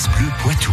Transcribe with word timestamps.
France 0.00 0.16
Bleu 0.18 0.28
Poitou. 0.38 0.72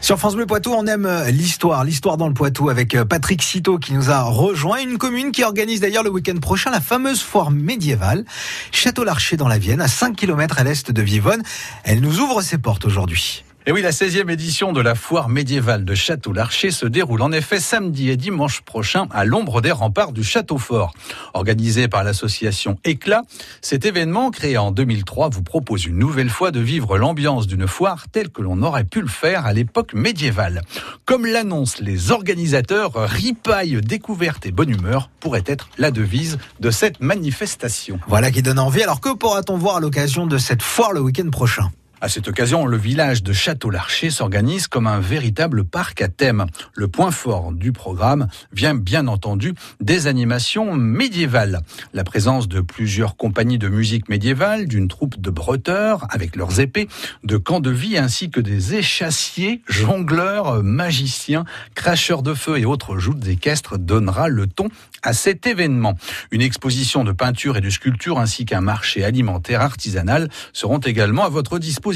Sur 0.00 0.16
France 0.16 0.36
Bleu 0.36 0.46
Poitou, 0.46 0.72
on 0.72 0.86
aime 0.86 1.06
euh, 1.06 1.28
l'histoire, 1.28 1.82
l'histoire 1.82 2.16
dans 2.16 2.28
le 2.28 2.34
Poitou 2.34 2.68
avec 2.68 2.94
euh, 2.94 3.04
Patrick 3.04 3.42
Citeau 3.42 3.78
qui 3.78 3.94
nous 3.94 4.12
a 4.12 4.22
rejoint, 4.22 4.78
une 4.78 4.96
commune 4.96 5.32
qui 5.32 5.42
organise 5.42 5.80
d'ailleurs 5.80 6.04
le 6.04 6.10
week-end 6.10 6.36
prochain 6.36 6.70
la 6.70 6.80
fameuse 6.80 7.20
foire 7.20 7.50
médiévale, 7.50 8.24
Château-Larcher 8.70 9.36
dans 9.36 9.48
la 9.48 9.58
Vienne, 9.58 9.80
à 9.80 9.88
5 9.88 10.14
km 10.14 10.60
à 10.60 10.62
l'est 10.62 10.92
de 10.92 11.02
Vivonne. 11.02 11.42
Elle 11.82 11.98
nous 11.98 12.20
ouvre 12.20 12.42
ses 12.42 12.58
portes 12.58 12.84
aujourd'hui. 12.84 13.42
Et 13.68 13.70
oui, 13.70 13.82
la 13.82 13.90
16e 13.90 14.30
édition 14.30 14.72
de 14.72 14.80
la 14.80 14.94
foire 14.94 15.28
médiévale 15.28 15.84
de 15.84 15.94
Château-Larcher 15.94 16.70
se 16.70 16.86
déroule 16.86 17.20
en 17.20 17.32
effet 17.32 17.60
samedi 17.60 18.08
et 18.08 18.16
dimanche 18.16 18.62
prochain 18.62 19.08
à 19.10 19.26
l'ombre 19.26 19.60
des 19.60 19.72
remparts 19.72 20.12
du 20.12 20.24
Château 20.24 20.56
Fort. 20.56 20.94
Organisé 21.34 21.86
par 21.86 22.02
l'association 22.02 22.78
Éclat, 22.84 23.24
cet 23.60 23.84
événement 23.84 24.30
créé 24.30 24.56
en 24.56 24.70
2003 24.70 25.28
vous 25.28 25.42
propose 25.42 25.84
une 25.84 25.98
nouvelle 25.98 26.30
fois 26.30 26.50
de 26.50 26.60
vivre 26.60 26.96
l'ambiance 26.96 27.46
d'une 27.46 27.66
foire 27.66 28.06
telle 28.10 28.30
que 28.30 28.40
l'on 28.40 28.62
aurait 28.62 28.84
pu 28.84 29.02
le 29.02 29.06
faire 29.06 29.44
à 29.44 29.52
l'époque 29.52 29.92
médiévale. 29.92 30.62
Comme 31.04 31.26
l'annoncent 31.26 31.82
les 31.82 32.10
organisateurs, 32.10 32.94
ripaille, 32.94 33.82
découverte 33.82 34.46
et 34.46 34.50
bonne 34.50 34.70
humeur 34.70 35.10
pourrait 35.20 35.44
être 35.44 35.68
la 35.76 35.90
devise 35.90 36.38
de 36.58 36.70
cette 36.70 37.02
manifestation. 37.02 38.00
Voilà 38.06 38.30
qui 38.30 38.40
donne 38.40 38.60
envie. 38.60 38.82
Alors 38.82 39.02
que 39.02 39.12
pourra-t-on 39.12 39.58
voir 39.58 39.76
à 39.76 39.80
l'occasion 39.80 40.26
de 40.26 40.38
cette 40.38 40.62
foire 40.62 40.94
le 40.94 41.00
week-end 41.00 41.28
prochain? 41.28 41.70
À 42.00 42.08
cette 42.08 42.28
occasion, 42.28 42.64
le 42.64 42.76
village 42.76 43.24
de 43.24 43.32
Château-Larcher 43.32 44.10
s'organise 44.10 44.68
comme 44.68 44.86
un 44.86 45.00
véritable 45.00 45.64
parc 45.64 46.00
à 46.00 46.08
thème. 46.08 46.46
Le 46.74 46.86
point 46.86 47.10
fort 47.10 47.50
du 47.52 47.72
programme 47.72 48.28
vient 48.52 48.76
bien 48.76 49.08
entendu 49.08 49.54
des 49.80 50.06
animations 50.06 50.74
médiévales. 50.74 51.60
La 51.94 52.04
présence 52.04 52.46
de 52.46 52.60
plusieurs 52.60 53.16
compagnies 53.16 53.58
de 53.58 53.68
musique 53.68 54.08
médiévale, 54.08 54.68
d'une 54.68 54.86
troupe 54.86 55.20
de 55.20 55.30
breuteurs 55.30 56.06
avec 56.10 56.36
leurs 56.36 56.60
épées, 56.60 56.88
de 57.24 57.36
camps 57.36 57.58
de 57.58 57.70
vie 57.70 57.98
ainsi 57.98 58.30
que 58.30 58.40
des 58.40 58.76
échassiers, 58.76 59.62
jongleurs, 59.66 60.62
magiciens, 60.62 61.44
cracheurs 61.74 62.22
de 62.22 62.34
feu 62.34 62.58
et 62.58 62.64
autres 62.64 62.98
joutes 62.98 63.26
équestres 63.26 63.76
donnera 63.76 64.28
le 64.28 64.46
ton 64.46 64.68
à 65.02 65.12
cet 65.12 65.48
événement. 65.48 65.94
Une 66.30 66.42
exposition 66.42 67.02
de 67.02 67.10
peinture 67.10 67.56
et 67.56 67.60
de 67.60 67.70
sculpture 67.70 68.20
ainsi 68.20 68.44
qu'un 68.44 68.60
marché 68.60 69.04
alimentaire 69.04 69.62
artisanal 69.62 70.28
seront 70.52 70.78
également 70.78 71.24
à 71.24 71.28
votre 71.28 71.58
disposition. 71.58 71.87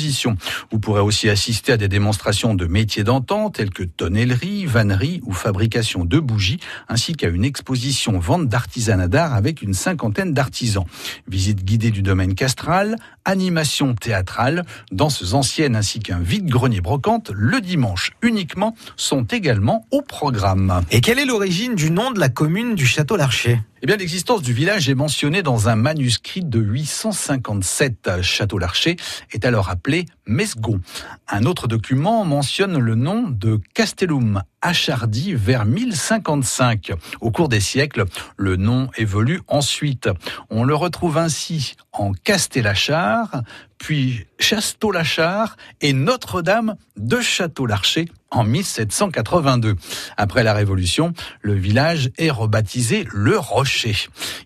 Vous 0.70 0.78
pourrez 0.78 1.00
aussi 1.00 1.28
assister 1.28 1.72
à 1.72 1.76
des 1.76 1.88
démonstrations 1.88 2.54
de 2.54 2.66
métiers 2.66 3.04
d'antan 3.04 3.50
tels 3.50 3.70
que 3.70 3.82
tonnellerie, 3.82 4.66
vannerie 4.66 5.20
ou 5.24 5.32
fabrication 5.32 6.04
de 6.04 6.18
bougies 6.18 6.58
ainsi 6.88 7.14
qu'à 7.14 7.28
une 7.28 7.44
exposition 7.44 8.18
vente 8.18 8.48
d'artisanat 8.48 9.08
d'art 9.08 9.34
avec 9.34 9.62
une 9.62 9.74
cinquantaine 9.74 10.32
d'artisans. 10.32 10.84
Visite 11.28 11.64
guidée 11.64 11.90
du 11.90 12.02
domaine 12.02 12.34
castral, 12.34 12.96
animation 13.24 13.94
théâtrale, 13.94 14.64
danses 14.90 15.34
anciennes 15.34 15.76
ainsi 15.76 16.00
qu'un 16.00 16.20
vide-grenier 16.20 16.80
brocante 16.80 17.30
le 17.34 17.60
dimanche 17.60 18.12
uniquement 18.22 18.74
sont 18.96 19.24
également 19.24 19.86
au 19.90 20.02
programme. 20.02 20.82
Et 20.90 21.00
quelle 21.00 21.18
est 21.18 21.26
l'origine 21.26 21.74
du 21.74 21.90
nom 21.90 22.10
de 22.10 22.20
la 22.20 22.28
commune 22.28 22.74
du 22.74 22.86
Château 22.86 23.16
Larcher 23.16 23.60
eh 23.82 23.86
bien, 23.86 23.96
l'existence 23.96 24.42
du 24.42 24.52
village 24.52 24.88
est 24.88 24.94
mentionnée 24.94 25.42
dans 25.42 25.68
un 25.68 25.74
manuscrit 25.74 26.44
de 26.44 26.60
857. 26.60 28.22
Château 28.22 28.58
Larcher 28.58 28.94
est 29.32 29.44
alors 29.44 29.70
appelé 29.70 30.06
Mesgon. 30.24 30.80
Un 31.28 31.46
autre 31.46 31.66
document 31.66 32.24
mentionne 32.24 32.78
le 32.78 32.94
nom 32.94 33.28
de 33.28 33.60
Castellum 33.74 34.44
Achardi 34.62 35.34
vers 35.34 35.64
1055. 35.66 36.92
Au 37.20 37.30
cours 37.30 37.48
des 37.48 37.60
siècles, 37.60 38.04
le 38.36 38.56
nom 38.56 38.88
évolue 38.96 39.40
ensuite. 39.48 40.08
On 40.50 40.64
le 40.64 40.74
retrouve 40.74 41.18
ainsi 41.18 41.74
en 41.92 42.12
Castellachar, 42.12 43.42
puis 43.82 44.26
Chasteau-Lachar 44.38 45.56
et 45.80 45.92
Notre-Dame 45.92 46.76
de 46.96 47.20
Château-Larcher 47.20 48.06
en 48.30 48.44
1782. 48.44 49.76
Après 50.16 50.42
la 50.42 50.54
Révolution, 50.54 51.12
le 51.42 51.54
village 51.54 52.10
est 52.16 52.30
rebaptisé 52.30 53.06
Le 53.12 53.38
Rocher. 53.38 53.96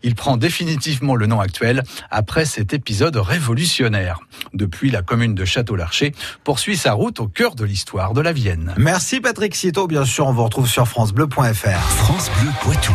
Il 0.03 0.15
prend 0.15 0.37
définitivement 0.37 1.15
le 1.15 1.27
nom 1.27 1.41
actuel 1.41 1.83
après 2.11 2.47
cet 2.47 2.75
épisode 2.75 3.17
révolutionnaire. 3.17 4.21
Depuis, 4.55 4.91
la 4.91 5.03
commune 5.03 5.35
de 5.35 5.45
Château-Larcher 5.45 6.13
poursuit 6.43 6.77
sa 6.77 6.93
route 6.93 7.21
au 7.21 7.29
cœur 7.29 7.55
de 7.55 7.65
l'histoire 7.65 8.13
de 8.13 8.23
la 8.23 8.33
Vienne. 8.33 8.75
Merci 8.77 9.21
Patrick 9.21 9.55
Citeau, 9.55 9.87
sûr, 10.07 10.27
on 10.27 10.33
vous 10.33 10.45
retrouve 10.45 10.69
sur 10.69 10.87
francebleu.fr. 10.87 11.81
France 11.91 12.31
Bleu 12.41 12.51
Poitou. 12.63 12.95